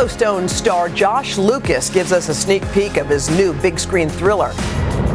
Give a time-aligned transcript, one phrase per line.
[0.00, 4.50] Yellowstone star Josh Lucas gives us a sneak peek of his new big screen thriller.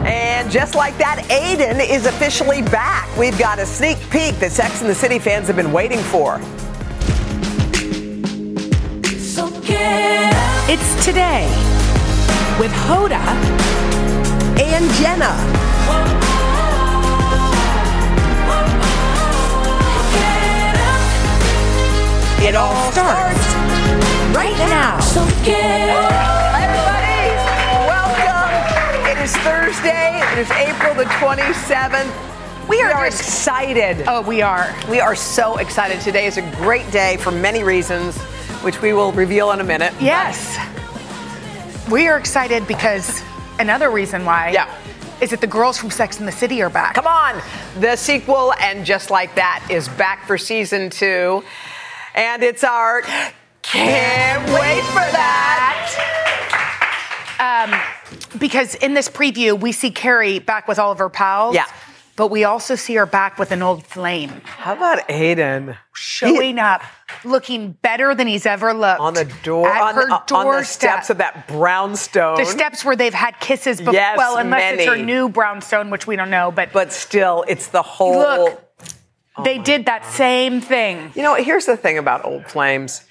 [0.05, 3.09] And just like that, Aiden is officially back.
[3.17, 6.40] We've got a sneak peek that Sex and the City fans have been waiting for.
[10.70, 11.48] It's today
[12.59, 13.26] with Hoda
[14.59, 15.34] And Jenna.
[22.48, 23.34] It All Starts
[24.85, 24.99] now.
[26.61, 27.33] Everybody,
[27.89, 29.09] welcome.
[29.09, 30.21] It is Thursday.
[30.33, 32.69] It is April the 27th.
[32.69, 34.03] We are, excited.
[34.07, 34.75] Oh, we are.
[34.89, 36.01] We are so excited.
[36.01, 38.15] Today is a great day for many reasons,
[38.63, 39.93] which we will reveal in a minute.
[39.99, 40.55] Yes.
[41.89, 43.23] We are excited because
[43.59, 44.67] another reason why Yeah.
[45.19, 46.93] is that the girls from Sex and the City are back.
[46.93, 47.41] Come on.
[47.79, 51.43] The sequel, and just like that, is back for season two.
[52.13, 53.01] And it's our
[53.71, 55.62] can't wait for that.
[57.40, 61.55] Um, because in this preview, we see Carrie back with all of her pals.
[61.55, 61.66] Yeah.
[62.16, 65.78] But we also see her back with an old flame How about Aiden?
[65.94, 66.81] showing up,
[67.25, 69.02] looking better than he's ever looked.
[69.02, 72.38] on the door, on, her uh, on the steps of that brownstone.
[72.38, 73.96] the steps where they've had kisses before.
[73.96, 76.52] Yes, well, unless it's her new brownstone, which we don't know.
[76.52, 78.18] But, but still, it's the whole.
[78.18, 78.63] look,
[79.36, 81.12] oh they did that same thing.
[81.16, 83.02] You know, here's the thing about old flames.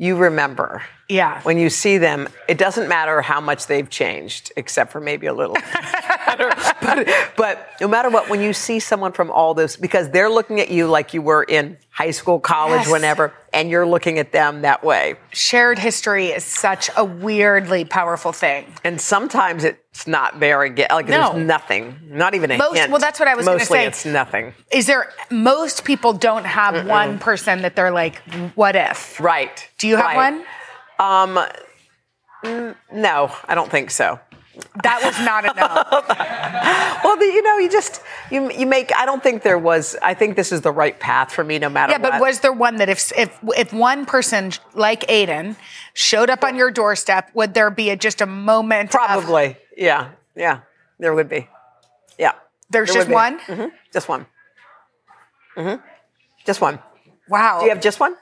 [0.00, 0.82] You remember.
[1.10, 1.42] Yeah.
[1.42, 5.34] When you see them, it doesn't matter how much they've changed, except for maybe a
[5.34, 5.58] little.
[6.82, 10.58] but, but no matter what, when you see someone from all this, because they're looking
[10.60, 12.90] at you like you were in high school, college, Yes.
[12.90, 15.16] whenever, and you're looking at them that way.
[15.32, 18.64] Shared history is such a weirdly powerful thing.
[18.84, 20.86] And sometimes it's not very good.
[20.90, 21.32] Like No.
[21.32, 22.90] there's nothing, not even a Most- hint.
[22.90, 23.86] well, that's what I was gonna Mostly say.
[23.86, 24.54] it's nothing.
[24.72, 28.22] Is there most people don't have one person that they're like,
[28.54, 29.20] what if?
[29.20, 29.68] Right.
[29.78, 30.16] Do you have right.
[30.32, 30.44] one?
[30.98, 34.18] Um, no, I don't think so.
[34.82, 36.76] That was not enough.
[37.02, 38.94] Well, you know, you just you you make.
[38.94, 39.96] I don't think there was.
[40.02, 41.92] I think this is the right path for me, no matter.
[41.92, 45.56] yeah, but was there one that if if if one person like Aiden
[45.94, 48.90] showed up on your doorstep, would there be a, just a moment?
[48.90, 49.56] of- probably?
[49.76, 50.60] yeah, yeah,
[50.98, 51.48] there would be.
[52.18, 52.32] Yeah,
[52.68, 53.38] there's there just one.
[53.40, 54.26] hmm Just one.
[55.56, 55.74] hmm
[56.44, 56.78] Just one.
[57.28, 57.60] Wow.
[57.60, 58.14] Do you have just one?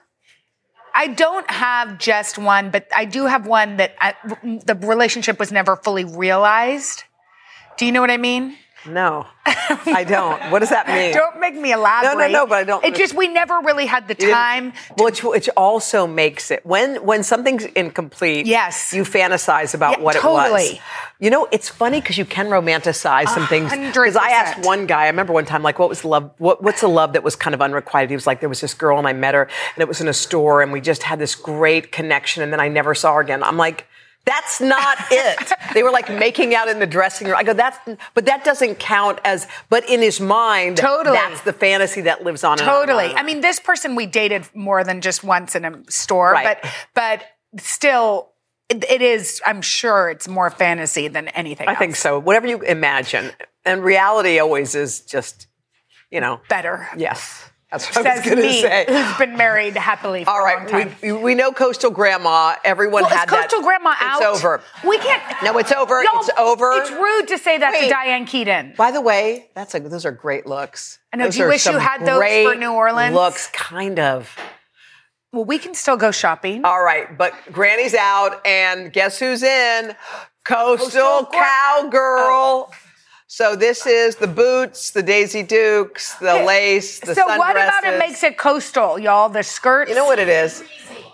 [0.98, 5.52] I don't have just one, but I do have one that I, the relationship was
[5.52, 7.04] never fully realized.
[7.76, 8.56] Do you know what I mean?
[8.86, 10.40] No, I don't.
[10.50, 11.12] What does that mean?
[11.12, 12.14] Don't make me elaborate.
[12.16, 12.46] no, no, no.
[12.46, 14.72] but I don't- It just we never really had the time.
[14.98, 18.46] which which also makes it when when something's incomplete.
[18.46, 18.92] Yes.
[18.94, 20.48] you fantasize about Yeah, what it was.
[20.48, 20.80] totally.
[21.18, 23.72] You know, it's funny because you can romanticize some things.
[23.72, 26.30] Because I asked one guy, I remember one time, like, what was love?
[26.38, 28.10] What, what's the love that was kind of unrequited?
[28.10, 30.06] He was like, there was this girl and I met her, and it was in
[30.06, 33.20] a store, and we just had this great connection, and then I never saw her
[33.20, 33.42] again.
[33.42, 33.87] I'm like.
[34.28, 35.52] That's not it.
[35.74, 37.36] they were like making out in the dressing room.
[37.38, 37.78] I go, that's,
[38.12, 41.16] but that doesn't count as, but in his mind, Totally.
[41.16, 42.58] that's the fantasy that lives on.
[42.60, 43.06] and on Totally.
[43.06, 43.16] on.
[43.16, 46.58] I mean, this person we dated more than just once in a store, Right.
[46.62, 48.32] but but still,
[48.68, 49.40] it, it is.
[49.46, 51.66] I'm sure it's more fantasy than anything.
[51.68, 52.18] I think so.
[52.18, 53.30] Whatever you imagine.
[53.64, 55.46] And reality always is just,
[56.10, 56.86] you know, Better.
[56.96, 57.50] yes.
[57.70, 58.86] That's what I was Says going to say.
[58.88, 60.96] Who's been married happily for All a long time.
[61.02, 62.54] we, we know Coastal Grandma.
[62.64, 63.42] Everyone well, is had that.
[63.42, 64.22] Coastal Grandma out?
[64.22, 64.62] It's over.
[64.86, 65.22] We can't.
[65.42, 66.02] No, it's over.
[66.02, 66.72] Y'all, It's over.
[66.76, 68.72] It's rude to say that to Diane Keaton.
[68.76, 70.98] By the way, that's a, those are great looks.
[71.12, 71.24] I know.
[71.24, 73.14] Those Do you wish you had those for New Orleans?
[73.14, 74.34] Looks, kind of.
[75.34, 76.64] Well, we can still go shopping.
[76.64, 79.94] All right, but Granny's out, and guess who's in?
[80.44, 81.90] Coastal, Coastal Cowgirl.
[81.92, 82.70] Oh.
[83.30, 87.98] So this is the boots, the Daisy Dukes, the lace, the so what about it
[87.98, 89.28] makes it coastal, y'all?
[89.28, 89.90] The skirts.
[89.90, 90.64] You know what it is?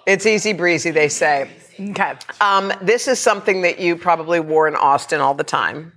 [0.07, 1.51] It's easy breezy, they say.
[1.91, 2.15] Okay.
[2.41, 5.93] Um, this is something that you probably wore in Austin all the time.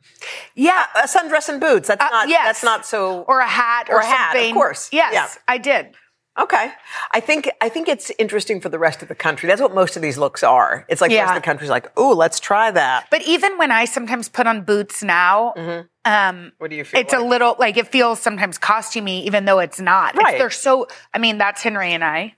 [0.55, 0.87] Yeah.
[0.95, 1.87] A sundress and boots.
[1.87, 2.29] That's Uh, not.
[2.29, 2.45] yes.
[2.47, 3.21] That's not so.
[3.27, 4.89] or a hat or, Or a hat, of course.
[4.91, 5.27] Yes, Yeah.
[5.47, 5.93] I did.
[6.39, 6.71] Okay.
[7.11, 9.47] I think I think it's interesting for the rest of the country.
[9.47, 10.85] That's what most of these looks are.
[10.87, 13.07] It's like the rest of the country's like, ooh, let's try that.
[13.09, 15.87] But even when I sometimes put on boots now, Mm-hmm.
[16.07, 19.59] Um, What do you feel It's a little like it feels sometimes costumey, even though
[19.59, 20.15] it's not.
[20.15, 20.37] It's- Right.
[20.37, 20.87] they're so.
[21.13, 22.35] I mean, that's Henry and I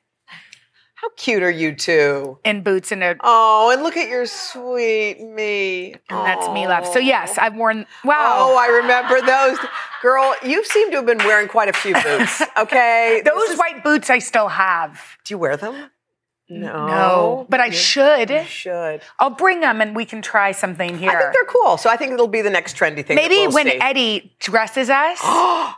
[0.95, 2.39] How cute are you two?
[2.43, 3.15] in boots and a.
[3.21, 5.93] Oh, and look at your sweet me.
[6.09, 6.87] And that's me left.
[6.91, 7.85] So yes, I've worn.
[8.03, 8.37] Wow.
[8.39, 9.57] Oh, I remember those.
[10.01, 12.41] Girl, you seem to have been wearing quite a few boots.
[12.57, 13.21] Okay.
[13.23, 14.99] Those is- white boots I still have.
[15.23, 15.89] Do you wear them?
[16.49, 16.87] No.
[16.87, 18.29] No, but I should.
[18.29, 19.01] You should.
[19.19, 21.11] I'll bring them and we can try something here.
[21.11, 21.77] I think they're cool.
[21.77, 23.15] So I think it'll be the next trendy thing.
[23.15, 23.79] Maybe we'll when see.
[23.79, 25.19] Eddie dresses us,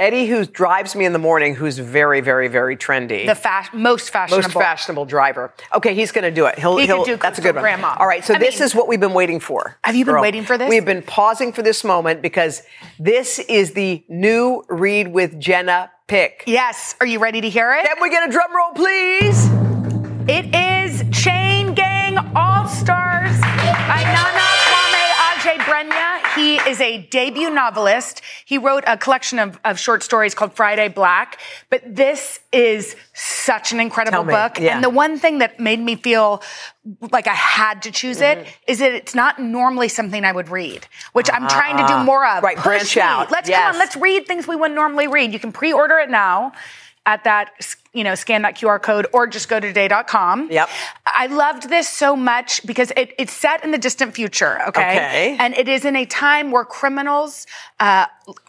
[0.00, 3.26] Eddie, who drives me in the morning, who's very, very, very trendy.
[3.26, 4.44] the fa- most fashionable.
[4.44, 5.52] most fashionable driver.
[5.74, 6.56] Okay, he's going to do it.
[6.56, 7.62] He'll, He he'll do that's a good one.
[7.64, 7.96] Grandma.
[7.98, 9.76] All right, so I this mean- is what we've been waiting for.
[9.82, 10.68] Have you been waiting for this?
[10.70, 12.62] We've been pausing for this moment because
[13.00, 16.44] this is the new Read with Jenna pick.
[16.46, 16.94] Yes.
[17.00, 17.84] Are you ready to hear it?
[17.84, 19.48] Can we get a drum roll, please?
[20.30, 25.08] It is Chain Gang All Stars by Nana Kwame
[25.56, 26.34] Adjei-Brenyah.
[26.34, 28.20] He is a debut novelist.
[28.44, 31.40] He wrote a collection of, of short stories called Friday Black.
[31.70, 34.58] But this is such an incredible book.
[34.60, 34.74] yeah.
[34.74, 36.42] And the one thing that made me feel
[37.10, 38.48] like I had to choose it Mm-hmm.
[38.66, 42.24] is that it's not normally something I would read, which I'm trying to do more
[42.26, 42.42] of.
[42.44, 43.02] Ah, right, Push branch me.
[43.02, 43.30] out.
[43.30, 45.32] Let's come on, let's read things we wouldn't normally read.
[45.32, 46.52] You can pre-order it now
[47.08, 47.50] at that,
[47.94, 50.50] you know, scan that QR code or just go to today.com.
[50.52, 50.68] Yep.
[51.06, 54.90] I loved this so much because it, it's set in the distant future, okay?
[54.90, 55.36] Okay.
[55.40, 57.46] And it is in a time where criminals
[57.80, 58.04] uh,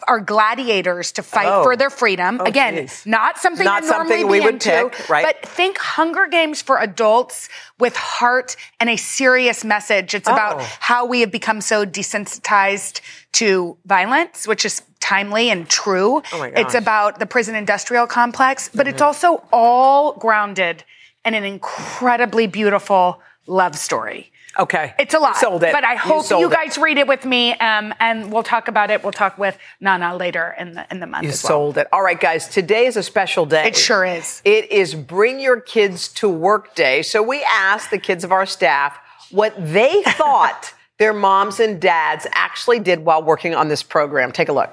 [0.09, 1.63] are gladiators to fight Oh.
[1.63, 2.41] for their freedom.
[2.41, 3.05] Oh, Again, geez.
[3.05, 5.23] not something Not something we be would into, pick, right.
[5.25, 7.47] But think Hunger Games for adults
[7.79, 10.13] with heart and a serious message.
[10.13, 10.67] It's about Oh.
[10.81, 12.99] how we have become so desensitized
[13.33, 16.21] to violence, which is timely and true.
[16.33, 16.65] Oh my It's gosh.
[16.67, 16.77] Mm-hmm.
[16.77, 20.83] about the prison industrial complex, but it's also all grounded
[21.25, 24.31] in an incredibly beautiful love story.
[24.57, 24.93] Okay.
[24.99, 25.37] It's a lot.
[25.37, 25.71] Sold it.
[25.71, 26.51] But I hope you, it.
[26.51, 29.03] guys read it with me, um, and we'll talk about it.
[29.03, 31.49] We'll talk with Nana later in the in the month You as well.
[31.49, 31.87] sold it.
[31.93, 33.67] All right, guys, today is a special day.
[33.67, 34.41] It sure is.
[34.43, 37.03] It is Bring Your Kids to Work Day.
[37.03, 38.97] So we asked the kids of our staff
[39.29, 44.31] what they thought their moms and dads actually did while working on this program.
[44.33, 44.69] Take a look.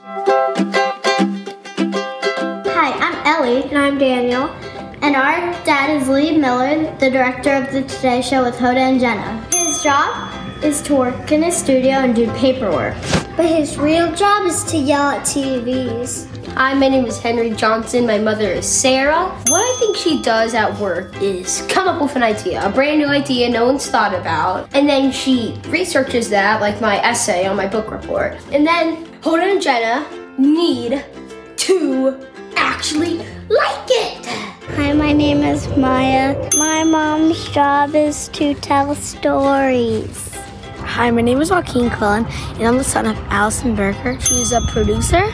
[0.00, 0.90] Hi,
[2.98, 3.62] I'm Ellie.
[3.62, 4.48] And I'm Daniel.
[5.02, 9.00] And our dad is Lee Miller, the director of the Today Show with Hoda and
[9.00, 9.46] Jenna.
[9.52, 10.34] His job
[10.64, 12.94] is to work in a studio and do paperwork.
[13.36, 16.29] But his real job is to yell at TVs.
[16.54, 18.06] Hi, my name is Henry Johnson.
[18.06, 19.28] My mother is Sarah.
[19.46, 22.98] What I think she does at work is come up with an idea, a brand
[22.98, 27.56] new idea no one's thought about, and then she researches that, like my essay on
[27.56, 28.36] my book report.
[28.52, 30.06] And then Hoda and Jenna
[30.38, 31.04] need
[31.56, 32.26] to
[32.56, 33.18] actually
[33.48, 34.26] like it.
[34.76, 36.50] Hi, my name is Maya.
[36.56, 40.29] My mom's job is to tell stories.
[41.00, 44.20] Hi, my name is Joaquin Cullen, and I'm the son of Allison Berger.
[44.20, 45.24] She's a producer,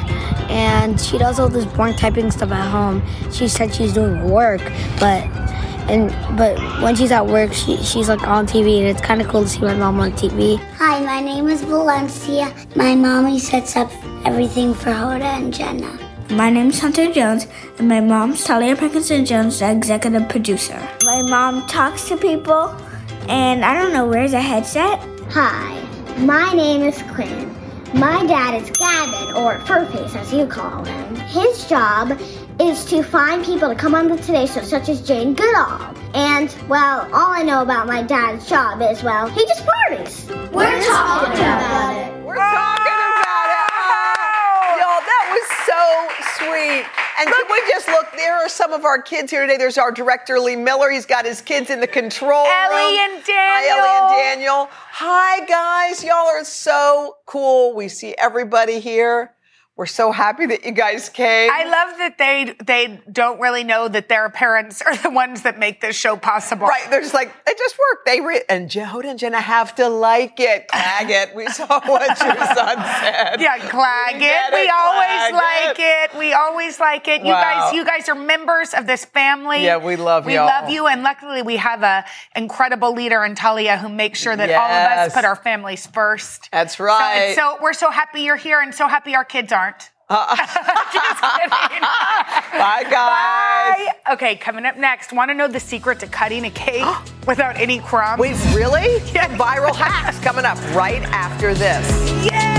[0.48, 3.02] and she does all this boring typing stuff at home.
[3.32, 4.60] She said she's doing work,
[5.00, 5.26] but
[5.90, 9.26] and but when she's at work, she, she's like on TV, and it's kind of
[9.26, 10.56] cool to see my mom on TV.
[10.76, 12.54] Hi, my name is Valencia.
[12.76, 13.90] My mommy sets up
[14.24, 15.98] everything for Hoda and Jenna.
[16.30, 17.48] My name is Hunter Jones,
[17.80, 20.80] and my mom's Talia Parkinson Jones, the executive producer.
[21.02, 22.72] My mom talks to people,
[23.28, 25.15] and I don't know, wears a headset.
[25.30, 25.82] Hi,
[26.18, 27.54] my name is Quinn.
[27.94, 31.16] My dad is Gavin, or Furface as you call him.
[31.16, 32.18] His job
[32.60, 35.94] is to find people to come on the Today Show, such as Jane Goodall.
[36.14, 40.26] And, well, all I know about my dad's job is, well, he just parties.
[40.52, 42.24] We're, talking about it.
[42.24, 43.66] We're talking about it.
[43.74, 47.05] Oh, y'all, that was so sweet.
[47.18, 48.06] And can we just look?
[48.16, 49.56] There are some of our kids here today.
[49.56, 50.90] There's our director, Lee Miller.
[50.90, 53.10] He's got his kids in the control Ellie room.
[53.14, 54.68] and Hi, Ellie and Daniel.
[54.70, 56.04] Hi, guys.
[56.04, 57.74] Y'all are so cool.
[57.74, 59.35] We see everybody here.
[59.76, 61.50] We're so happy that you guys came.
[61.52, 65.58] I love that they they don't really know that their parents are the ones that
[65.58, 66.66] make this show possible.
[66.66, 68.06] Right, they're just like it just worked.
[68.06, 71.36] They re- and Jehoda and Jenna have to like it, clag it.
[71.36, 73.38] We saw what your son said.
[73.38, 74.52] Yeah, clag We it.
[74.54, 76.10] We always like it.
[76.14, 76.18] it.
[76.18, 77.20] We always like it.
[77.20, 77.42] You Wow.
[77.42, 79.62] guys, you guys are members of this family.
[79.62, 80.46] Yeah, we love we y'all.
[80.46, 82.02] love you, and luckily we have a
[82.34, 86.48] incredible leader in Talia who makes sure that all of us put our families first.
[86.50, 87.26] That's So, right.
[87.28, 89.90] it's so we're so happy you're here, and so happy our kids aren't.
[90.92, 91.50] Just kidding.
[92.60, 92.92] Bye, guys.
[92.92, 94.12] Bye.
[94.12, 96.84] Okay, coming up next, want to know the secret to cutting a cake
[97.26, 98.20] without any crumbs?
[98.20, 98.98] Wait, really?
[99.12, 99.36] Yeah.
[99.36, 101.86] Viral hacks coming up right after this.
[102.24, 102.56] Yay!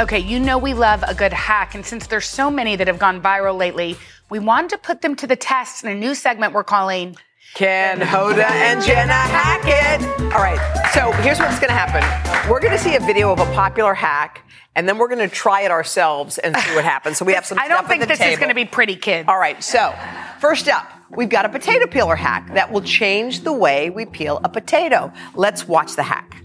[0.00, 2.98] Okay, you know we love a good hack, and since there's so many that have
[2.98, 3.96] gone viral lately,
[4.32, 7.14] we wanted to put them to the test in a new segment we're calling
[7.52, 10.22] Can Hoda and Jenna hack it?
[10.32, 10.58] All right,
[10.94, 12.02] so here's what's gonna happen.
[12.50, 14.42] We're gonna see a video of a popular hack,
[14.74, 17.18] and then we're gonna try it ourselves and see what happens.
[17.18, 19.28] So we have some I don't think this is going to be pretty, kids.
[19.28, 19.94] All right, so
[20.40, 24.40] first up, we've got a potato peeler hack that will change the way we peel
[24.42, 25.12] a potato.
[25.34, 26.41] Let's watch the hack.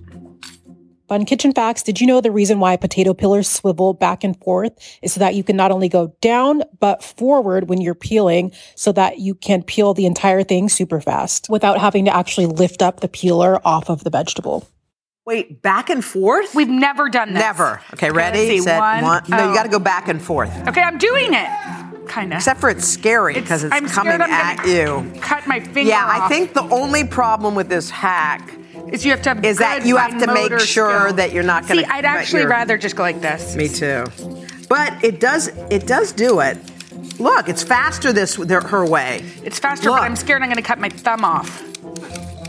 [1.08, 1.84] Fun kitchen facts.
[1.84, 5.36] Did you know the reason why potato peelers swivel back and forth is so that
[5.36, 9.64] you can not only go down, but forward when you're peeling so that you can
[9.64, 13.90] peel the entire thing super fast without having to actually lift up the peeler off
[13.90, 14.68] of the vegetable.
[15.26, 16.56] Wait, back and forth?
[16.56, 17.42] We've never done this.
[17.42, 17.82] Never.
[17.94, 18.60] Okay, ready, see.
[18.60, 19.04] set, One.
[19.04, 19.24] one.
[19.30, 19.48] No, Oh.
[19.50, 20.50] you got to go back and forth.
[20.70, 21.50] Okay, I'm doing it.
[22.08, 22.38] Kind of.
[22.38, 25.12] Except for it's scary because it's, I'm coming I'm at you.
[25.22, 26.22] Cut my finger Yeah, off.
[26.24, 28.54] I think the only problem with this hack
[28.92, 31.14] is you have to have is that you have to make sure skill.
[31.16, 31.86] that you're not going to.
[31.86, 31.92] See.
[31.92, 33.56] I'd actually rather just go like this.
[33.56, 34.06] Me too.
[34.70, 35.48] But it does.
[35.70, 36.58] It does do it.
[37.20, 39.24] Look, it's faster this their, her way.
[39.44, 40.00] It's faster, Look.
[40.00, 41.64] but I'm scared I'm going to cut my thumb off.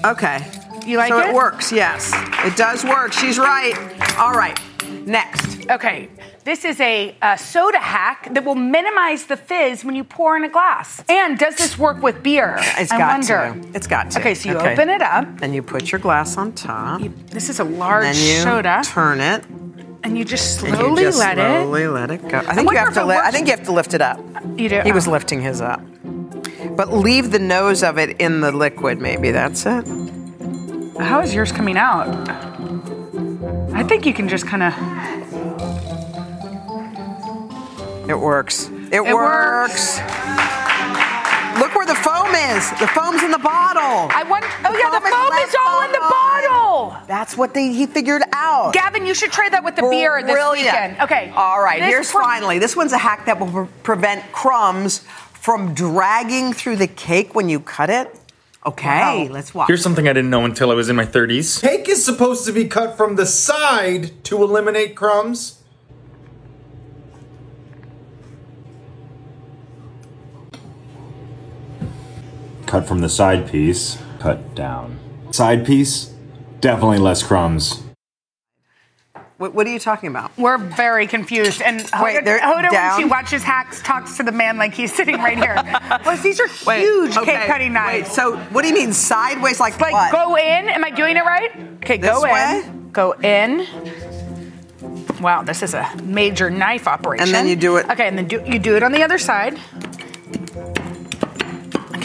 [0.05, 0.47] Okay.
[0.87, 1.29] You like so it?
[1.31, 1.71] it works.
[1.73, 2.12] Yes,
[2.45, 3.12] it does work.
[3.12, 3.75] She's right.
[4.19, 4.59] All right.
[5.07, 5.69] Next.
[5.71, 6.09] Okay,
[6.49, 10.45] this is a, uh soda hack that will minimize the fizz when you pour in
[10.45, 11.05] a glass.
[11.09, 12.57] And does this work with beer?
[12.78, 13.61] It's I got wonder.
[13.61, 13.76] to.
[13.76, 14.21] It's got to.
[14.21, 15.26] Okay, so you open it up.
[15.43, 17.02] and you put your glass on top.
[17.26, 19.45] This is a large then you soda, turn it.
[20.02, 22.38] and you just slowly you just let slowly let it go.
[22.38, 23.05] I think you have to.
[23.05, 24.19] Li- I think you have to lift it up.
[24.57, 24.81] You do.
[24.81, 25.12] He was oh.
[25.12, 25.83] lifting his up.
[26.76, 29.00] But leave the nose of it in the liquid.
[29.00, 29.87] Maybe that's it.
[30.99, 32.09] How is yours coming out?
[33.75, 35.18] I think you can just kind of.
[38.09, 38.69] It works.
[38.69, 39.99] It, It works.
[41.59, 42.71] Look where the foam is.
[42.79, 44.09] The foam's in the bottle.
[44.15, 44.45] I want.
[44.65, 46.97] Oh yeah, the foam is is left all in the bottle.
[47.07, 48.73] That's what they, he figured out.
[48.73, 51.00] Gavin, you should try that with the beer this weekend.
[51.00, 51.33] Okay.
[51.35, 51.81] All right.
[51.81, 52.59] This here's pro- finally.
[52.59, 55.00] This one's a hack that will pre- prevent crumbs
[55.33, 58.15] from dragging through the cake when you cut it.
[58.67, 59.69] Okay, let's watch.
[59.69, 61.61] Here's something I didn't know until I was in my 30s.
[61.61, 65.58] Cake is supposed to be cut from the side to eliminate crumbs.
[72.69, 74.99] Cut from the side piece, cut down.
[75.31, 76.13] Side piece,
[76.61, 77.83] definitely less crumbs.
[79.39, 80.37] what, what are you talking about?
[80.37, 81.63] We're very confused.
[81.63, 82.91] And Hoda, Wait, they're Hoda down?
[82.91, 85.55] when she watches hacks, talks to the man like he's sitting right here.
[86.05, 88.13] well, these are Wait, huge okay, cake cutting Wait, knives.
[88.13, 89.59] so what do you mean sideways?
[89.61, 90.13] Like, like what?
[90.13, 90.69] go in.
[90.69, 91.51] Am I doing it right?
[91.77, 92.91] Okay, go This in.
[92.93, 93.67] Go in.
[95.23, 97.25] Wow, this is a major knife operation.
[97.29, 99.17] And then you do it- Okay, and then do, you do it on the other
[99.19, 99.59] side.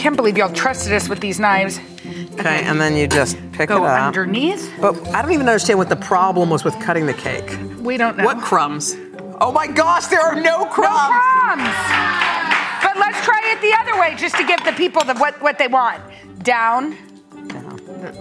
[0.04, 1.80] I can't believe y'all trusted us with these knives.
[2.34, 4.02] Okay, and then you just pick Go it up.
[4.02, 4.70] underneath.
[4.78, 7.58] But I don't even understand what the problem was with cutting the cake.
[7.80, 8.26] We don't know.
[8.26, 8.94] What crumbs?
[9.40, 10.92] Oh my gosh, there are no crumbs.
[10.92, 11.74] No crumbs.
[12.82, 15.56] But let's try it the other way, just to give the people the, what what
[15.56, 16.02] they want.
[16.42, 16.98] Down.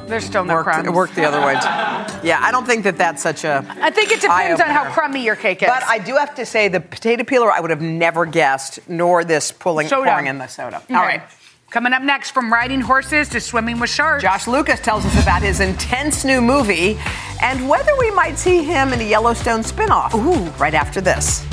[0.07, 0.87] There's still no Worked, crumbs.
[0.87, 1.55] it worked the other way.
[2.25, 3.65] Yeah, I don't think that that's such a.
[3.81, 5.67] I think it depends on how crummy your cake is.
[5.67, 9.25] But I do have to say, the potato peeler I would have never guessed, nor
[9.25, 10.09] this pulling Soda.
[10.09, 10.81] pouring in the soda.
[10.89, 11.23] All right.
[11.73, 14.21] Coming up next, from riding horses to swimming with sharks.
[14.21, 16.99] Josh Lucas tells us about his intense new movie
[17.41, 20.13] and whether we might see him in a Yellowstone spinoff.
[20.13, 21.43] Ooh, right after this.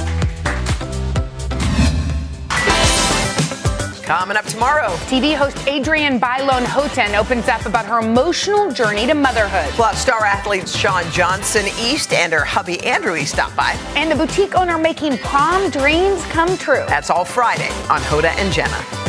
[4.05, 4.91] Coming up tomorrow.
[5.09, 9.73] TV host Adrienne Bailon Houghton opens up about her emotional journey to motherhood.
[9.73, 13.73] Plus, star athletes Shawn Johnson East and her hubby Andrew East stop by.
[13.97, 16.85] And the boutique owner making prom dreams come true.
[16.89, 19.00] That's all Friday on Hoda and Jenna.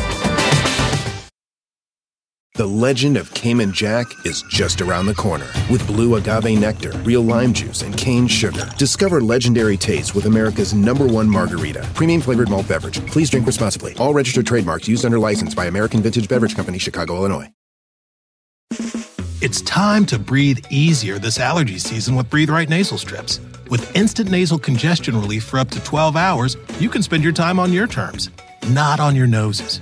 [2.61, 5.47] The legend of Cayman Jack is just around the corner.
[5.71, 8.69] With blue agave nectar, real lime juice, and cane sugar.
[8.77, 11.81] Discover legendary taste with America's number one margarita.
[11.95, 13.03] Premium flavored malt beverage.
[13.07, 13.97] Please drink responsibly.
[13.97, 17.51] All registered trademarks used under license by American Vintage Beverage Company, Chicago, Illinois.
[19.41, 23.39] It's time to breathe easier this allergy season with Breathe Right nasal strips.
[23.71, 27.57] With instant nasal congestion relief for up to 12 hours, you can spend your time
[27.59, 28.29] on your terms,
[28.69, 29.81] not on your noses.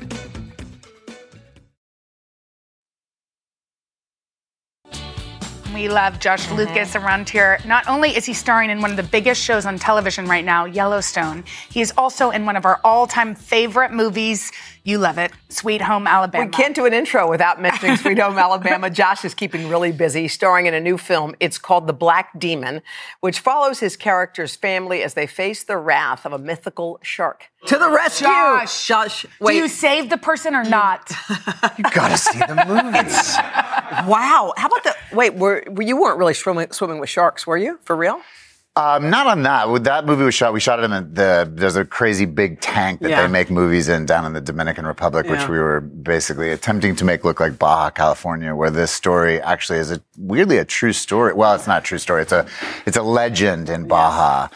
[5.73, 6.55] We love Josh mm-hmm.
[6.55, 7.59] Lucas around here.
[7.65, 10.65] Not only is he starring in one of the biggest shows on television right now,
[10.65, 14.51] Yellowstone, he is also in one of our all time favorite movies,
[14.83, 15.31] You love it.
[15.49, 16.45] Sweet Home Alabama.
[16.45, 18.89] We can't do an intro without mentioning Sweet Home Alabama.
[19.01, 21.35] Josh is keeping really busy, starring in a new film.
[21.39, 22.81] It's called The Black Demon,
[23.19, 27.51] which follows his character's family as they face the wrath of a mythical shark.
[27.67, 28.25] To the rescue!
[28.25, 31.11] Josh, Josh, Do you save the person or not?
[31.77, 33.35] You gotta see the movies.
[34.07, 34.53] wow.
[34.57, 35.35] How about the wait?
[35.35, 37.79] Were, were you weren't really swimming, swimming with sharks, were you?
[37.83, 38.21] For real?
[38.77, 39.83] Um, not on that.
[39.83, 40.53] That movie was shot.
[40.53, 43.21] We shot it in the, the there's a crazy big tank that Yeah.
[43.23, 47.03] they make movies in down in the Dominican Republic, which we were basically attempting to
[47.03, 51.33] make look like Baja California, where this story actually is a weirdly a true story.
[51.33, 52.21] Well, it's not a true story.
[52.21, 52.47] It's a
[52.85, 54.47] it's a legend in Baja.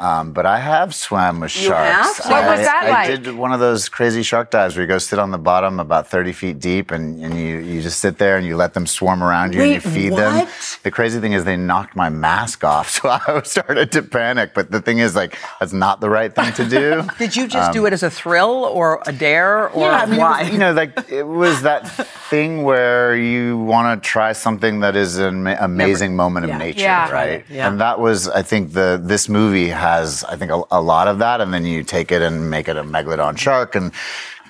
[0.00, 2.18] Um, but I have swam with You sharks.
[2.20, 2.30] have?
[2.30, 3.22] What I, was that I like?
[3.22, 6.08] did one of those crazy shark dives where you go sit on the bottom about
[6.08, 9.22] 30 feet deep and, and you, you just sit there and you let them swarm
[9.22, 10.48] around you Wait, and you feed them.
[10.80, 10.84] What?
[10.84, 14.52] The crazy thing is they knocked my mask off, so I started to panic.
[14.54, 17.08] But the thing is, like, that's not the right thing to do.
[17.18, 20.06] Did you just do it as a thrill or a dare or Um, yeah, I
[20.06, 20.42] mean, why?
[20.42, 21.88] was, you know, like it was that
[22.30, 26.52] thing where you want to try something that is an ma- amazing moment yeah.
[26.54, 27.10] of nature, Yeah.
[27.10, 27.44] right?
[27.50, 27.68] Yeah.
[27.68, 31.18] And that was, I think, the this movie has, I think, a, a lot of
[31.18, 31.40] that.
[31.40, 33.92] And then you take it and make it a megalodon shark and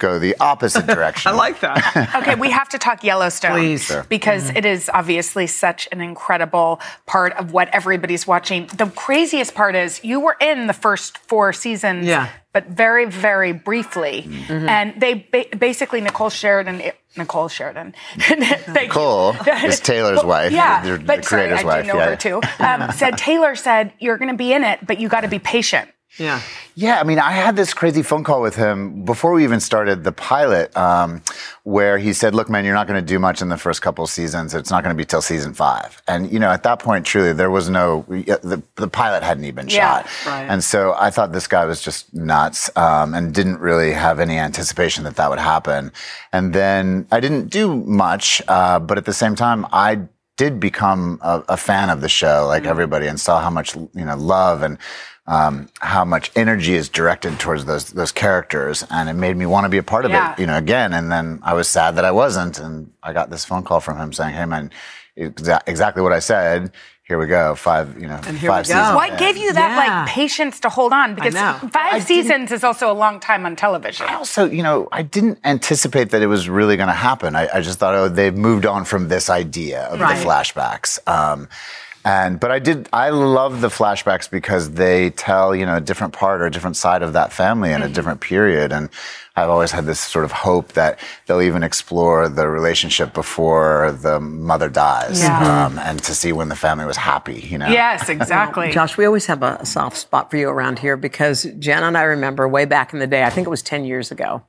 [0.00, 1.30] go the opposite direction.
[1.30, 2.14] I like that.
[2.22, 3.52] okay, we have to talk Yellowstone.
[3.52, 3.84] Please.
[3.84, 4.04] Sure.
[4.08, 8.66] Because it is obviously such an incredible part of what everybody's watching.
[8.76, 12.06] The craziest part is you were in the first four seasons.
[12.06, 12.28] Yeah.
[12.52, 14.28] But very, very briefly.
[14.48, 16.82] And they ba- basically, Nicole Sheridan,
[17.16, 17.94] Nicole Sheridan.
[18.18, 18.72] Thank you.
[18.72, 21.98] Nicole is Taylor's Well, wife, Yeah, the- the but sorry, creator's I wife, do know
[22.00, 22.08] yeah.
[22.10, 22.40] her too.
[22.58, 25.38] Um, said Taylor said you're going to be in it, but you got to be
[25.38, 25.88] patient.
[26.18, 26.40] Yeah.
[26.74, 30.02] Yeah, I mean, I had this crazy phone call with him before we even started
[30.02, 31.22] the pilot, um,
[31.64, 34.02] where he said, "Look, man, you're not going to do much in the first couple
[34.04, 34.54] of seasons.
[34.54, 36.00] It's not going to be till season five.
[36.08, 39.68] And you know, at that point, truly, there was no the, the pilot hadn't even
[39.68, 40.44] Yeah, shot, right.
[40.48, 44.38] and so I thought this guy was just nuts, um, and didn't really have any
[44.38, 45.92] anticipation that that would happen.
[46.32, 50.00] And then I didn't do much, uh, but at the same time, I
[50.36, 53.90] did become a, a fan of the show, like everybody, and saw how much you
[54.06, 54.78] know love and
[55.30, 59.64] um, how much energy is directed towards those those characters, and it made me want
[59.64, 60.32] to be a part of Yeah.
[60.32, 60.92] it, you know, again.
[60.92, 63.96] And then I was sad that I wasn't, and I got this phone call from
[63.96, 64.70] him saying, "Hey, man,
[65.16, 66.72] exa- exactly what I said.
[67.04, 68.78] Here we go, five, you know, And here five we go.
[68.78, 69.82] seasons." What gave you that Yeah.
[69.84, 71.14] like patience to hold on?
[71.16, 71.56] Because know.
[71.72, 74.06] five seasons is also a long time on television.
[74.08, 77.34] I also, you know, I didn't anticipate that it was really going to happen.
[77.34, 80.18] I, I just thought, oh, they've moved on from this idea of Right.
[80.18, 80.98] the flashbacks.
[81.08, 81.48] Um,
[82.04, 82.88] and but I did.
[82.92, 86.76] I love the flashbacks because they tell you know a different part or a different
[86.76, 88.72] side of that family in a different period.
[88.72, 88.88] And
[89.36, 94.18] I've always had this sort of hope that they'll even explore the relationship before the
[94.20, 95.66] mother dies, Yeah.
[95.66, 97.40] um, and to see when the family was happy.
[97.40, 97.68] You know.
[97.68, 98.70] Yes, exactly.
[98.72, 101.96] Josh, we always have a, a soft spot for you around here because Jen and
[101.96, 104.42] I remember way back in the day, I think it was 10 years ago,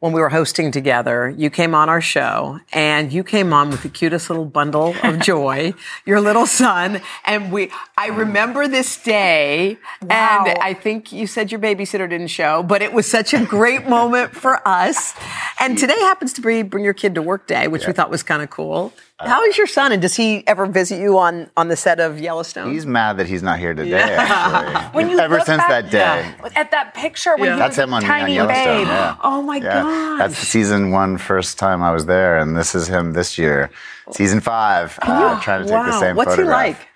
[0.00, 3.82] when we were hosting together, you came on our show and you came on with
[3.82, 5.74] the cutest little bundle of joy,
[6.06, 7.00] your little son.
[7.24, 9.76] And we, I remember this day.
[10.02, 10.44] Wow.
[10.46, 13.88] And I think you said your babysitter didn't show, but it was such a great
[13.88, 15.14] moment for us.
[15.58, 18.22] And today happens to be bring your kid to work day, which we thought was
[18.22, 18.92] kind of cool.
[19.20, 19.90] How is your son?
[19.90, 22.72] And does he ever visit you on, on the set of Yellowstone?
[22.72, 24.00] He's mad that he's not here today.
[24.16, 26.34] Actually, When you ever since back- that day.
[26.54, 27.54] At that picture when Yeah.
[27.54, 28.64] he That's was him a on, on tiny Yellowstone.
[28.64, 28.86] babe.
[28.86, 29.16] Yeah.
[29.24, 29.82] Oh my Yeah.
[29.82, 30.18] gosh.
[30.20, 33.70] That's season one, first time I was there, and this is him this year.
[34.12, 36.66] Season five, uh, trying to take the same What's photograph.
[36.66, 36.88] he like?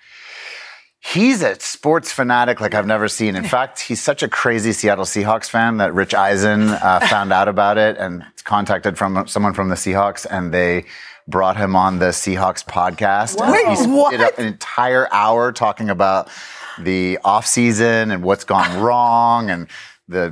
[1.05, 3.35] He's a sports fanatic like I've never seen.
[3.35, 7.49] In fact, he's such a crazy Seattle Seahawks fan that Rich Eisen uh, found out
[7.49, 10.85] about it and contacted from someone from the Seahawks, and they
[11.27, 13.39] brought him on the Seahawks podcast.
[13.39, 14.11] Wait, he what?
[14.11, 16.29] did an entire hour talking about
[16.79, 19.67] the off season and what's gone wrong and
[20.09, 20.31] the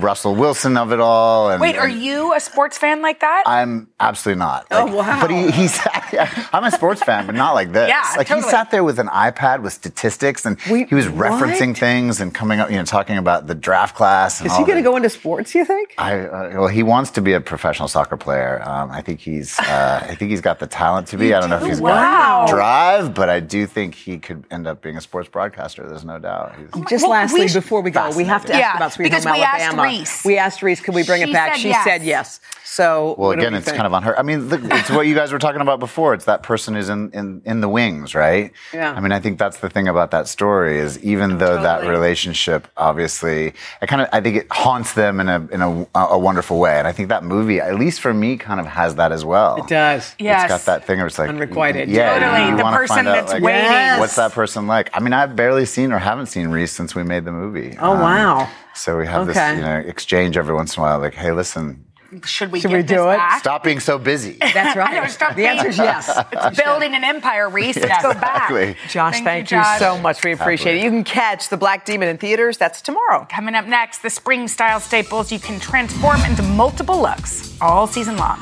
[0.00, 1.50] Russell Wilson of it all.
[1.50, 3.42] And, Wait, are you a sports fan like that?
[3.46, 4.66] I'm absolutely not.
[4.70, 5.20] Oh, wow.
[5.20, 5.78] But he, he's,
[6.52, 7.88] I'm a sports fan, but not like this.
[7.88, 8.44] Yeah, like totally.
[8.46, 11.30] he sat there with an iPad with statistics and Wait, he was what?
[11.30, 14.40] referencing things and coming up, you know, talking about the draft class.
[14.40, 15.94] And Is all he going to go into sports, you think?
[15.98, 18.62] I, uh, well, he wants to be a professional soccer player.
[18.66, 21.34] Um, I think he's, uh, I think he's got the talent to be.
[21.34, 22.46] I don't know if he's Wow.
[22.46, 25.86] got drive, but I do think he could end up being a sports broadcaster.
[25.86, 26.54] There's no doubt.
[26.56, 29.10] He's, Just Well, lastly, we before we go, we have to ask Yeah, about Sweet
[29.10, 30.24] because Home we asked Reese.
[30.24, 31.54] We asked Reese, could we bring She it back?
[31.54, 31.84] said she yes.
[31.84, 32.40] said yes.
[32.64, 33.76] So, Well, again, we it's think?
[33.76, 34.18] kind of on her.
[34.18, 36.14] I mean, look, it's what you guys were talking about before.
[36.14, 38.50] It's that person who's in, in, in the wings, right?
[38.72, 38.92] Yeah.
[38.94, 42.66] I mean, I think that's the thing about that story is even though that relationship,
[42.78, 46.58] obviously, I kind of, I think it haunts them in a, in a, a wonderful
[46.58, 46.78] way.
[46.78, 49.56] And I think that movie, at least for me, kind of has that as well.
[49.56, 50.14] It does.
[50.18, 50.44] Yes.
[50.44, 51.90] It's got that thing where it's like Unrequited.
[51.90, 52.50] Yeah, Totally.
[52.52, 53.60] you The person find out, that's like, waiting.
[53.64, 54.00] Yes.
[54.00, 54.88] What's that person like?
[54.94, 57.76] I mean, I've barely seen or haven't seen Reese since we made the movie.
[57.78, 58.50] Oh, Um, wow.
[58.74, 59.32] So we have Okay.
[59.32, 61.84] this, you know, exchange every once in a while, like, hey, listen,
[62.26, 63.16] should we Should get we do this it?
[63.16, 63.40] back?
[63.40, 64.32] Stop being so busy.
[64.40, 64.90] That's right.
[64.92, 66.10] I know, stop the answer is yes.
[66.32, 67.76] It's building an empire, Reese.
[67.78, 68.50] Let's go back.
[68.50, 68.76] Exactly.
[68.90, 70.22] Josh, Thank thank, you, you, so much.
[70.22, 70.82] We appreciate it.
[70.84, 72.58] You can catch The Black Demon in theaters.
[72.58, 73.26] That's tomorrow.
[73.30, 78.18] Coming up next, the spring style staples you can transform into multiple looks all season
[78.18, 78.38] long.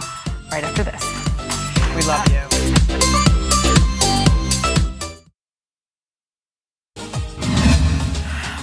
[0.50, 1.04] Right after this.
[1.94, 2.59] We love you.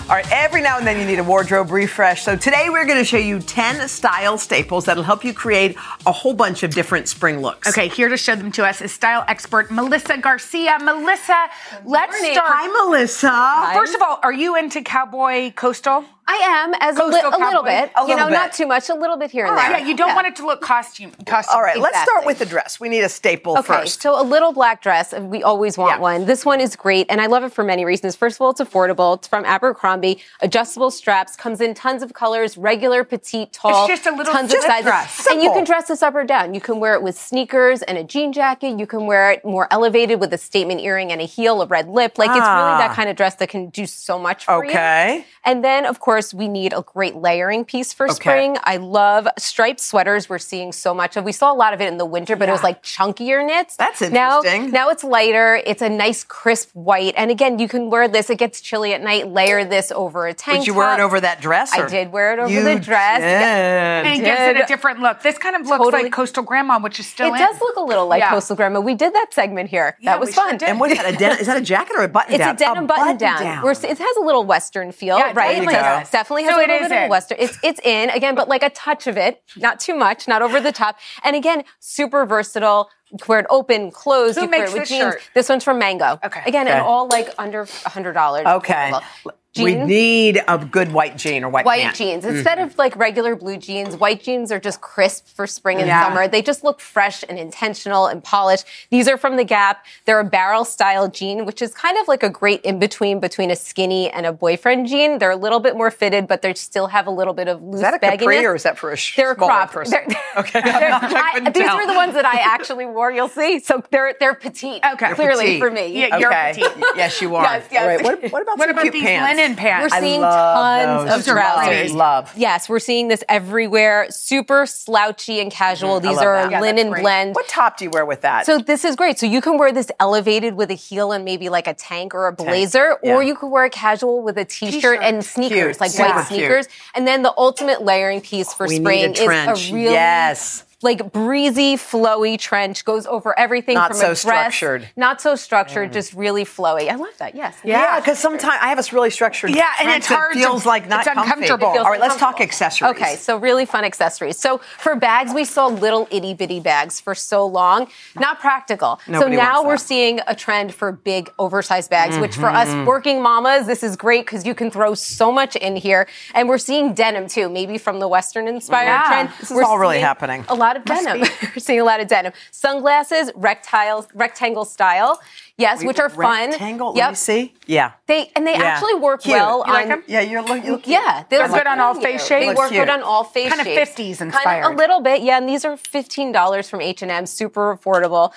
[0.10, 2.24] All right, every now and then you need a wardrobe refresh.
[2.24, 6.14] So today we're going to show you 10 style staples that'll help you create a
[6.14, 7.68] whole bunch of different spring looks.
[7.68, 10.78] Okay, here to show them to us is style expert Melissa Garcia.
[10.80, 11.50] Melissa,
[11.84, 12.32] let's morning.
[12.32, 12.52] start.
[12.54, 13.30] Hi, Melissa.
[13.30, 13.74] Hi.
[13.76, 16.06] First of all, are you into cowboy coastal?
[16.30, 17.90] I am as a, li- a little bit.
[17.96, 18.34] A you little know, bit.
[18.34, 19.88] not too much, a little bit here and Yeah, there.
[19.88, 21.12] you don't want it to look costume.
[21.26, 21.56] costume.
[21.56, 22.80] All right, let's start with the dress.
[22.80, 24.02] We need a staple Okay, first.
[24.02, 25.14] so a little black dress.
[25.14, 26.02] We always want Yeah.
[26.02, 26.26] one.
[26.26, 28.16] This one is great, and I love it for many reasons.
[28.18, 29.18] First of all, it's affordable.
[29.18, 30.22] It's from Abercrombie.
[30.42, 31.36] Adjustable straps.
[31.38, 32.58] Comes in tons of colors.
[32.58, 33.86] Regular, petite, tall.
[33.86, 34.84] It's just a little- tons of sizes.
[34.84, 35.28] dress.
[35.32, 36.54] And you can dress this up or down.
[36.54, 38.78] You can wear it with sneakers and a jean jacket.
[38.80, 41.88] You can wear it more elevated with a statement earring and a heel, a red
[41.88, 42.18] lip.
[42.18, 42.78] Like it's really Ah.
[42.80, 44.72] that kind of dress that can do so much for you.
[44.72, 45.26] Okay.
[45.46, 48.14] And then, of course, we need a great layering piece for Okay.
[48.16, 48.58] spring.
[48.64, 50.30] I love striped sweaters.
[50.30, 51.24] We're seeing so much of.
[51.24, 53.76] We saw a lot of it in the winter, but it was like chunkier knits.
[53.76, 54.72] That's Now, interesting.
[54.72, 55.62] now it's lighter.
[55.66, 57.14] It's a nice crisp white.
[57.18, 58.30] And again, you can wear this.
[58.30, 59.28] It gets chilly at night.
[59.28, 60.60] Layer this over a tank.
[60.60, 61.72] Did you wear it over that dress?
[61.74, 63.20] I did wear it over You the dress.
[63.20, 63.28] did.
[63.28, 65.22] And it gives it a different look.
[65.22, 66.04] This kind of looks Totally.
[66.04, 67.38] like coastal grandma, which is still It in.
[67.40, 68.30] does look a little like Yeah.
[68.32, 68.80] Coastal Grandma.
[68.80, 69.96] We did that segment here.
[70.00, 70.60] Yeah, that was we sure fun.
[70.66, 71.14] And what is that?
[71.14, 72.56] A den- is that a jacket or a button It's down?
[72.56, 73.62] a denim button, down.
[73.64, 75.50] We're, it has a little Western feel, Yeah, it right?
[75.64, 75.74] definitely
[76.08, 76.12] It does.
[76.12, 76.12] does.
[76.12, 77.10] Definitely has So a little is bit of in.
[77.10, 77.38] Western.
[77.40, 80.60] It's it's in again, but like a touch of it, not too much, not over
[80.60, 80.98] the top.
[81.24, 82.90] And again, super versatile.
[83.12, 84.36] You wear it open, closed.
[84.36, 85.14] Who you can wear makes it with this jeans.
[85.14, 85.22] shirt?
[85.34, 86.20] This one's from Mango.
[86.26, 86.42] Okay.
[86.46, 86.76] Again, Okay.
[86.78, 88.46] and all like under hundred dollars.
[88.46, 88.92] Okay.
[89.24, 89.32] We
[89.66, 89.88] Jeans.
[89.88, 91.78] need a good white jean or white pants.
[91.78, 91.96] White pant.
[91.98, 92.24] jeans.
[92.24, 92.36] Mm-hmm.
[92.36, 96.08] Instead of like regular blue jeans, white jeans are just crisp for spring and Yeah.
[96.08, 96.28] summer.
[96.28, 98.66] They just look fresh and intentional and polished.
[98.90, 99.86] These are from the Gap.
[100.06, 103.52] They're a barrel style jean, which is kind of like a great in between between
[103.52, 105.20] a skinny and a boyfriend jean.
[105.20, 107.76] They're a little bit more fitted, but they still have a little bit of loose
[107.76, 108.20] Is that a bagginess.
[108.20, 109.72] capri or is that for a sh- They're smaller crop.
[109.72, 110.00] person?
[110.08, 110.62] They're- okay.
[110.62, 111.78] they're- I I- these tell.
[111.78, 113.12] were the ones that I actually wore.
[113.12, 113.60] You'll see.
[113.60, 114.82] So they're they're petite.
[114.94, 115.14] Okay.
[115.14, 115.60] clearly Petite.
[115.60, 115.88] for me.
[116.00, 116.84] Yeah, you're petite.
[116.96, 117.44] Yes, you are.
[117.44, 117.82] Yes, yes.
[117.82, 118.04] All right.
[118.04, 119.38] What, what about What some about cute these pants?
[119.38, 119.92] linen pants?
[119.94, 121.28] We're I seeing love tons those.
[121.28, 121.94] of trousers.
[121.94, 122.34] love.
[122.38, 124.08] Yes, we're seeing this everywhere.
[124.10, 126.00] Super slouchy and casual.
[126.00, 126.08] Mm-hmm.
[126.10, 126.48] These are that.
[126.50, 127.02] a Yeah, linen great.
[127.02, 127.36] blend.
[127.36, 128.46] What top do you wear with that?
[128.46, 129.18] So this is great.
[129.20, 132.28] So you can wear this elevated with a heel and maybe like a tank or
[132.28, 133.16] a blazer, Yeah.
[133.16, 135.00] or you could wear it casual with a t-shirt, T-shirt.
[135.02, 135.82] and sneakers, Cute.
[135.82, 136.40] like Super white cute.
[136.40, 136.68] sneakers.
[136.96, 139.60] And then the ultimate layering piece for we spring need a trench.
[139.66, 140.64] is a really yes.
[140.84, 144.88] Like breezy, flowy trench goes over everything Not from so a dress, structured.
[144.96, 146.88] not so structured, just really flowy.
[146.88, 147.34] I love that.
[147.34, 147.56] Yes.
[147.64, 149.50] Yeah, because sometimes I have a really structured.
[149.56, 151.22] Yeah, and trench it's that hard to- Feels like not it's comfy.
[151.32, 151.70] uncomfortable.
[151.70, 152.92] It feels All right, let's talk accessories.
[152.92, 154.38] Okay, so really fun accessories.
[154.38, 159.00] So for bags, we saw little itty bitty bags for so long, not practical.
[159.08, 159.80] Nobody so now wants we're that.
[159.80, 162.86] seeing a trend for big oversized bags, which for us Mm-hmm.
[162.86, 166.06] working mamas, this is great because you can throw so much in here.
[166.36, 169.08] And we're seeing denim too, maybe from the Western inspired Yeah.
[169.08, 169.30] trend.
[169.40, 170.44] This is We're all really happening.
[170.50, 171.20] A lot of denim.
[171.44, 172.34] we're seeing a lot of denim.
[172.52, 175.20] Sunglasses, rectile, rectangle style.
[175.58, 176.50] Yes, which are fun.
[176.52, 176.94] Rectangle.
[176.94, 177.54] Let me see.
[177.66, 177.94] Yeah.
[178.08, 178.64] They and they Yeah.
[178.64, 179.34] actually work Cute.
[179.36, 179.92] well You like on.
[179.94, 180.04] 'em?
[180.08, 180.64] Yeah, you're look.
[180.66, 180.94] You look cute.
[181.02, 182.58] Yeah, They're look good on all face They shapes?
[182.58, 182.82] work Cute.
[182.82, 183.92] good on all face Kind of shapes.
[183.92, 184.66] 50s Kind inspired.
[184.66, 185.38] of a little bit, yeah.
[185.38, 188.34] And these are fifteen dollars from H and M, super affordable.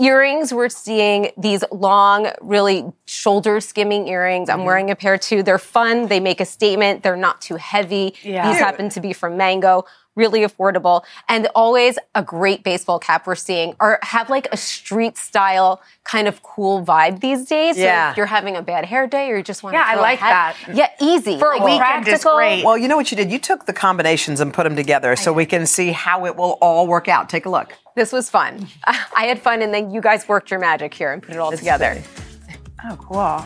[0.00, 4.48] Earrings, we're seeing these long, really shoulder skimming earrings.
[4.48, 4.58] Mm-hmm.
[4.58, 5.44] I'm wearing a pair too.
[5.44, 6.08] They're fun.
[6.08, 7.04] They make a statement.
[7.04, 8.14] They're not too heavy.
[8.22, 8.50] Yeah.
[8.50, 9.84] These happen to be from Mango.
[10.16, 11.02] Really affordable.
[11.28, 16.28] And always a great baseball cap we're seeing or have like a street style kind
[16.28, 17.76] of cool vibe these days.
[17.76, 18.10] So Yeah.
[18.12, 20.20] if you're having a bad hair day or you just want Yeah, to I like
[20.20, 20.56] that.
[20.72, 21.38] Yeah, easy.
[21.38, 22.64] For a Like, weekend is great.
[22.64, 23.32] Well, you know what you did?
[23.32, 26.58] You took the combinations and put them together so we can see how it will
[26.60, 27.28] all work out.
[27.28, 27.74] Take a look.
[27.96, 28.68] This was fun.
[28.84, 31.52] I had fun, and then you guys worked your magic here and put it all
[31.52, 32.02] together.
[32.84, 33.44] Oh, cool.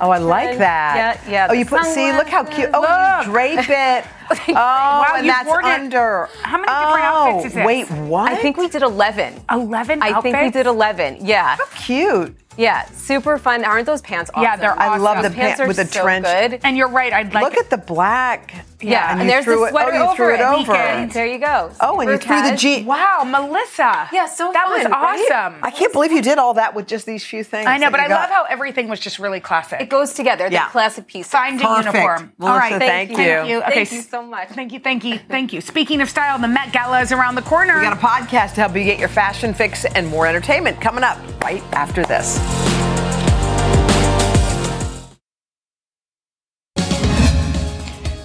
[0.00, 1.20] Oh, I like that.
[1.26, 1.84] yeah, yeah, Oh, you put.
[1.84, 2.70] See, look how cute.
[2.72, 4.04] Oh, you drape it.
[4.48, 5.64] Oh, Wow, and that's it.
[5.64, 6.28] under.
[6.42, 7.66] How many different oh, outfits is this?
[7.66, 8.32] Wait, what?
[8.32, 9.42] I think we did 11.
[9.50, 11.24] 11 I think we did 11.
[11.26, 11.56] Yeah.
[11.56, 12.34] How cute.
[12.56, 12.84] Yeah.
[12.90, 13.64] Super fun.
[13.64, 14.42] Aren't those pants awesome?
[14.42, 14.82] Yeah, they're awesome.
[14.92, 15.22] I love awesome.
[15.22, 16.24] the Those pants pant are with the so trench.
[16.26, 16.60] good.
[16.64, 17.12] And you're right.
[17.12, 18.66] I'd like Look at the black.
[18.82, 20.72] Yeah, and and, there's threw the it- oh, sweater oh, you over threw it over.
[20.72, 21.12] Weekend.
[21.12, 21.70] There you go.
[21.82, 22.60] Oh, and you Super threw the cash.
[22.62, 22.86] jean.
[22.86, 24.08] Wow, Melissa.
[24.10, 25.30] Yeah, so that fun, was right?
[25.30, 25.60] awesome.
[25.62, 27.66] I can't believe you did all that with just these few things.
[27.66, 28.20] I know, but I got.
[28.22, 29.82] love how everything was just really classic.
[29.82, 30.44] It goes together.
[30.44, 30.68] They're Yeah.
[30.70, 31.28] classic piece.
[31.28, 31.94] Signed in Perfect.
[31.94, 32.32] uniform.
[32.38, 33.16] Melissa, All right, thank you.
[33.16, 33.58] Thank you.
[33.64, 34.48] Okay, Thank you so much.
[34.48, 35.60] Thank you, thank you, thank you.
[35.60, 37.76] Speaking of style, the Met Gala is around the corner.
[37.76, 41.04] We got a podcast to help you get your fashion fix and more entertainment coming
[41.04, 42.39] up right after this.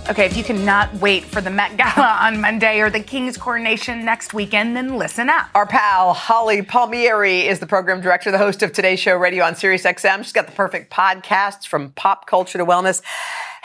[0.07, 4.05] Okay, if you cannot wait for the Met Gala on Monday or the King's coronation
[4.05, 5.49] next weekend, then listen up.
[5.55, 9.55] Our pal Holly Palmieri is the program director, the host of today's show, Radio on
[9.55, 10.17] Sirius XM.
[10.19, 13.01] She's got the perfect podcasts from pop culture to wellness.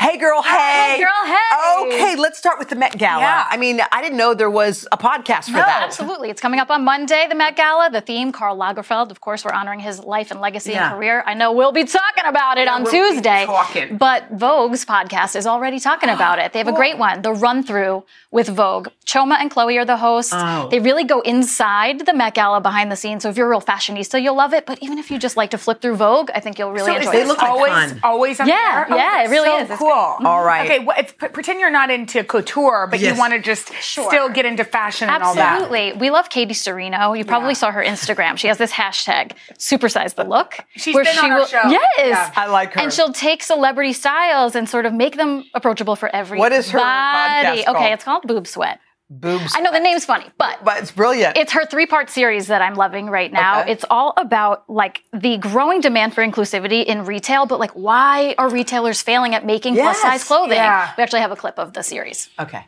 [0.00, 0.96] Hey, girl, hey.
[0.96, 1.84] Hey, girl, hey.
[1.94, 3.20] Okay, let's start with the Met Gala.
[3.20, 3.46] Yeah.
[3.50, 5.82] I mean, I didn't know there was a podcast for that.
[5.84, 6.30] Absolutely.
[6.30, 7.90] It's coming up on Monday, the Met Gala.
[7.90, 9.10] The theme, Karl Lagerfeld.
[9.10, 10.88] Of course, we're honoring his life and legacy Yeah.
[10.88, 11.22] and career.
[11.26, 13.44] I know we'll be talking about it Yeah, on we'll be Tuesday.
[13.44, 13.98] talking.
[13.98, 16.54] But Vogue's podcast is already talking about it.
[16.54, 18.88] They have a great one, The Run Through with Vogue.
[19.04, 20.32] Chioma and Chloe are the hosts.
[20.34, 20.68] Oh.
[20.70, 23.22] They really go inside the Met Gala behind the scenes.
[23.24, 24.64] So if you're a real fashionista, you'll love it.
[24.64, 26.96] But even if you just like to flip through Vogue, I think you'll really so
[26.96, 27.26] enjoy is it.
[27.34, 28.86] this always, always on Yeah, there?
[28.92, 29.70] Oh, yeah, it really so is.
[29.70, 30.14] It's cool.
[30.14, 30.26] Mm-hmm.
[30.26, 30.64] All right.
[30.70, 33.14] Okay, well, if, p- pretend you're not into couture, but Yes.
[33.14, 35.54] you want to just still get into fashion and all that.
[35.62, 35.92] Absolutely.
[35.94, 37.16] We love Katie Sturino.
[37.18, 38.36] You probably saw her Instagram.
[38.36, 40.58] She has this hashtag, supersize the look.
[40.76, 41.60] She's where been she on our show.
[41.68, 41.82] Yes.
[41.98, 42.32] Yeah.
[42.36, 42.80] I like her.
[42.80, 46.70] And she'll take celebrity styles and sort of make them approachable for every What is
[46.70, 47.62] her body.
[47.62, 48.80] podcast Okay, it's called Boob Sweat.
[49.12, 49.52] Boobs.
[49.56, 51.36] I know the name's funny, but But it's brilliant.
[51.36, 53.62] it's her three-part series that I'm loving right now.
[53.62, 53.72] Okay.
[53.72, 58.48] It's all about like the growing demand for inclusivity in retail, but like why are
[58.48, 59.98] retailers failing at making Yes.
[59.98, 60.52] plus size clothing?
[60.58, 60.92] Yeah.
[60.96, 62.30] We actually have a clip of the series.
[62.38, 62.64] Okay.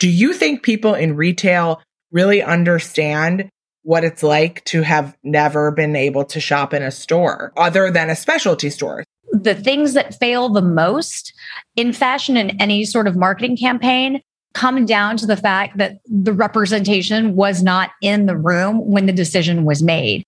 [0.00, 3.48] Do you think people in retail really understand
[3.84, 8.10] what it's like to have never been able to shop in a store other than
[8.10, 9.04] a specialty store?
[9.32, 11.32] The things that fail the most
[11.76, 14.22] in fashion and any sort of marketing campaign
[14.54, 19.12] come down to the fact that the representation was not in the room when the
[19.12, 20.24] decision was made.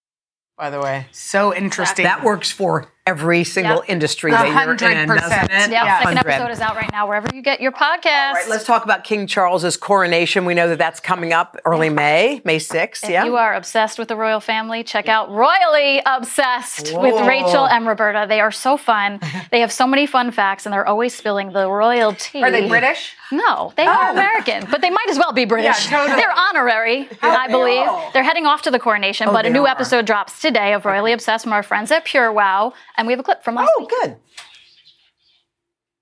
[0.56, 2.04] By the way, so interesting.
[2.04, 3.84] That works for every single Yep.
[3.88, 5.70] industry that you're in, doesn't it?
[5.70, 5.70] Yep.
[5.70, 6.30] Second 100.
[6.30, 8.28] episode is out right now wherever you get your podcast.
[8.28, 10.46] All right, let's talk about King Charles's coronation.
[10.46, 13.04] We know that that's coming up early May, May 6th.
[13.04, 13.24] If yeah.
[13.26, 18.24] you are obsessed with the royal family, check out Royally Obsessed with Rachel and Roberta.
[18.26, 19.20] They are so fun.
[19.50, 22.42] they have so many fun facts and they're always spilling the royalty.
[22.42, 23.16] Are they British?
[23.32, 24.12] No, they are oh.
[24.12, 25.90] American, but they might as well be British.
[25.90, 26.16] Yeah, totally.
[26.20, 27.86] They're honorary, I believe.
[28.12, 29.68] They're heading off to the coronation, Oh, but a new are.
[29.68, 33.22] episode drops today of Royally Obsessed from our friends at PureWow, and we have a
[33.22, 33.90] clip from last oh, week.
[34.02, 34.16] good.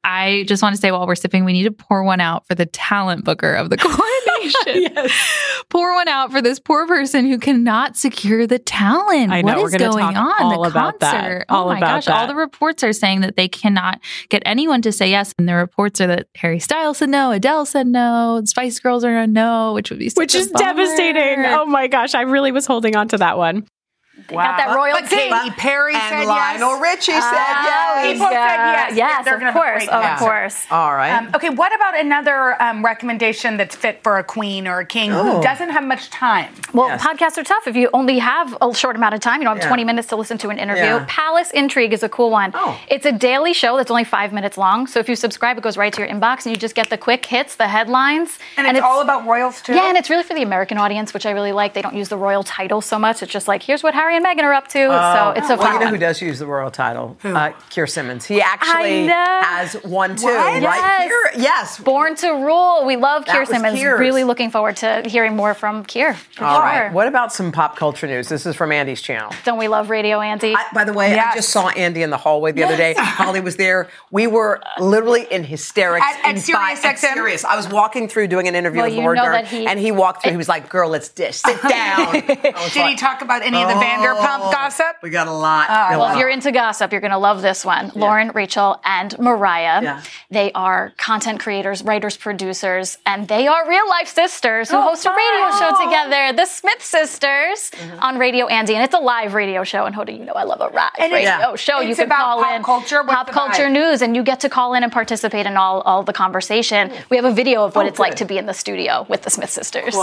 [0.04, 2.56] I just want to say while we're sipping, we need to pour one out for
[2.56, 5.06] the talent booker of the coronation.
[5.70, 9.30] Pour one out for this poor person who cannot secure the talent.
[9.32, 10.42] I know, What we're gonna talk on?
[10.42, 11.12] all the about that.
[11.12, 11.44] concert.
[11.48, 14.42] Oh all oh my about gosh, all the reports are saying that they cannot get
[14.44, 15.32] anyone to say yes.
[15.38, 19.16] And the reports are that Harry Styles said no, Adele said no, Spice Girls are
[19.16, 20.64] a no, which would be such Which a is bummer.
[20.74, 21.44] devastating.
[21.46, 23.66] Oh my gosh, I really was holding on to that one.
[24.30, 24.56] Wow.
[24.58, 26.82] that royal But Katy Perry and said Lionel yes.
[26.82, 28.12] Richie said Ah, yes.
[28.12, 28.94] People said yes.
[28.96, 30.24] Yes, They're of gonna have a course, of concert.
[30.24, 30.66] course.
[30.70, 31.12] All right.
[31.12, 35.12] Um, okay, what about another um, recommendation that's fit for a queen or a king
[35.12, 35.36] Oh.
[35.38, 36.52] who doesn't have much time?
[36.74, 39.40] Well, podcasts are tough if you only have a short amount of time.
[39.40, 39.68] You don't have Yeah.
[39.68, 40.84] 20 minutes to listen to an interview.
[40.84, 41.04] Yeah.
[41.08, 42.52] Palace Intrigue is a cool one.
[42.54, 42.78] Oh.
[42.88, 44.86] It's a daily show that's only five minutes long.
[44.88, 46.98] So if you subscribe, it goes right to your inbox and you just get the
[46.98, 48.38] quick hits, the headlines.
[48.58, 49.72] And it's all about royals too?
[49.74, 51.72] Yeah, and it's really for the American audience, which I really like.
[51.72, 53.22] They don't use the royal title so much.
[53.22, 54.78] It's just like, here's what Harry and Meghan are up to.
[54.78, 55.56] so it's a Oh.
[55.56, 55.94] well, fun you know one.
[55.94, 57.16] who does use the royal title?
[57.22, 58.24] Uh, Keir Simmons.
[58.24, 60.34] He actually has one too, What?
[60.34, 60.60] right?
[60.62, 60.98] Yes.
[61.32, 61.78] Keir, yes.
[61.78, 62.84] Born to Rule.
[62.84, 63.78] We love That Keir Simmons.
[63.78, 64.00] Keir's.
[64.00, 66.14] Really looking forward to hearing more from Keir.
[66.14, 66.62] For All sure.
[66.64, 66.92] right.
[66.92, 68.28] What about some pop culture news?
[68.28, 69.30] This is from Andy's channel.
[69.44, 70.56] Don't we love Radio Andy?
[70.74, 72.94] By the way, I just saw Andy in the hallway the other day.
[72.98, 73.88] Holly was there.
[74.10, 76.04] We were literally in hysterics.
[76.04, 77.14] At- at Sirius fi- at XM?
[77.14, 77.44] Sirius.
[77.44, 79.78] I was walking through doing an interview Well, with you Laura know Dern, he- and
[79.78, 80.32] he walked through.
[80.32, 81.36] He was like, "Girl, let's dish.
[81.46, 84.96] Sit down." Did he talk about any of the Vanderpump oh, gossip?
[85.02, 85.68] We got a lot.
[85.68, 87.92] well, if you're into gossip, you're going to love this one.
[87.94, 89.82] Lauren, Rachel, and Mariah.
[89.82, 90.02] Yeah.
[90.30, 95.04] They are content creators, writers, producers, and they are real life sisters who oh, host
[95.06, 97.98] a radio show together, the Smith Sisters, mm-hmm.
[98.00, 98.74] on Radio Andy.
[98.74, 99.84] And it's a live radio show.
[99.84, 101.80] And Hoda, you know I love a live And radio it's- show.
[101.80, 103.02] you can about call pop in culture?
[103.02, 103.72] What's pop culture vibe?
[103.72, 106.92] news, and you get to call in and participate in all, all the conversation.
[107.10, 109.22] We have a video of what Oh, it's like to be in the studio with
[109.22, 109.94] the Smith Sisters.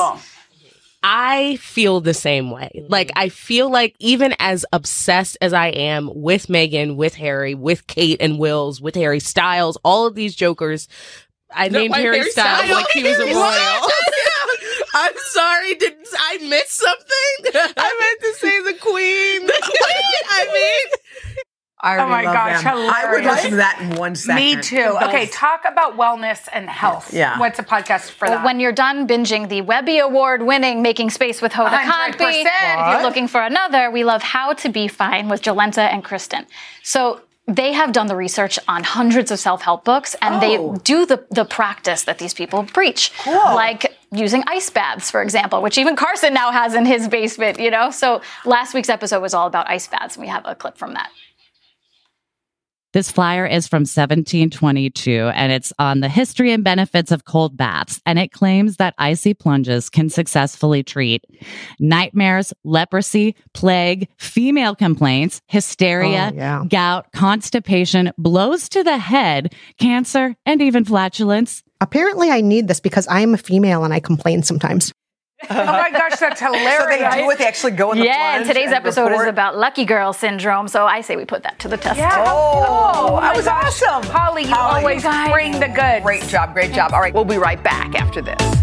[1.02, 2.72] I feel the same way.
[2.76, 2.92] Mm-hmm.
[2.92, 7.88] Like, I feel like even as obsessed as I am with Meghan, with Harry, with
[7.88, 10.88] Kate and Wills, with Harry Styles, all of these jokers,
[11.54, 12.72] I No, named Harry, Harry Styles, Styles?
[12.72, 13.90] like he was a royal.
[14.94, 17.54] I'm sorry, did I miss something?
[17.78, 19.46] I meant to say the queen.
[19.46, 21.36] The queen, I mean.
[21.82, 22.76] I Oh my already love gosh, them.
[22.78, 24.36] I would listen to that in one second.
[24.58, 24.98] Me too.
[25.04, 27.14] Okay, talk about wellness and health.
[27.14, 27.40] Yeah.
[27.40, 28.46] What's a podcast for Well, that?
[28.46, 32.14] when you're done binging the Webby Award winning Making Space with Hoda 100%.
[32.16, 36.04] Kotb, if you're looking for another, we love How to Be Fine with Jolenta and
[36.04, 36.46] Kristen.
[36.84, 40.40] So they have done the research on hundreds of self-help books and Oh.
[40.40, 43.12] they do the, the practice that these people preach.
[43.26, 47.72] Like using ice baths, for example, which even Carson now has in his basement, you
[47.72, 47.90] know?
[47.90, 50.94] So last week's episode was all about ice baths and we have a clip from
[50.96, 51.10] that.
[52.92, 58.02] This flyer is from 1722 and it's on the history and benefits of cold baths.
[58.06, 61.24] And it claims that icy plunges can successfully treat
[61.80, 66.64] nightmares, leprosy, plague, female complaints, hysteria, Oh, yeah.
[66.68, 71.62] gout, constipation, blows to the head, cancer, and even flatulence.
[71.82, 74.92] Apparently, I need this because I am a female and I complain sometimes.
[75.50, 77.00] oh my gosh, that's hilarious.
[77.00, 77.38] So they do it.
[77.38, 79.28] They actually go in the yeah, and today's and episode report?
[79.28, 81.98] is about lucky girl syndrome, so I say we put that to the test.
[81.98, 82.26] Yeah.
[82.28, 83.82] Oh, oh, oh my that was gosh.
[83.82, 84.12] awesome.
[84.12, 84.82] Holly, you Holly.
[84.82, 86.04] always bring the goods.
[86.04, 86.92] Great job, great job.
[86.92, 88.59] All right, we'll be right back after this.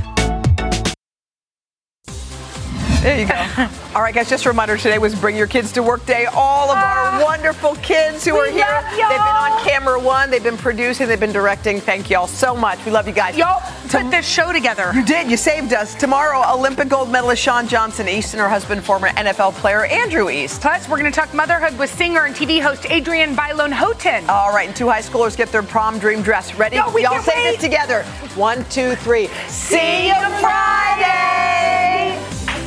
[3.02, 3.68] There you go.
[3.94, 6.26] All right, guys, just a reminder today was Bring Your Kids to Work Day.
[6.26, 8.82] All of our ah, wonderful kids who are here.
[8.90, 11.80] They've been on camera one, they've been producing, they've been directing.
[11.80, 12.84] Thank y'all so much.
[12.84, 13.36] We love you guys.
[13.38, 14.90] Y'all put this show together.
[14.92, 15.30] You did.
[15.30, 15.94] You saved us.
[15.94, 20.60] Tomorrow, Olympic gold medalist Shawn Johnson East and her husband, former NFL player Andrew East.
[20.60, 24.28] Plus, we're going to talk motherhood with singer and TV host Adrienne Bailon Houghton.
[24.28, 26.54] All right, and two high schoolers get their prom dream dress.
[26.56, 26.76] Ready?
[26.76, 27.52] No, we Y'all can't say wait.
[27.52, 28.02] this together.
[28.34, 29.28] One, two, three.
[29.48, 31.75] See you Friday.